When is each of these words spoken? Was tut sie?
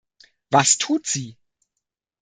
Was 0.49 0.79
tut 0.79 1.05
sie? 1.05 1.37